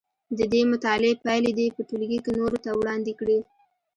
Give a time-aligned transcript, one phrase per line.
[0.37, 3.39] د دې مطالعې پایلې دې په ټولګي کې نورو ته وړاندې کړي.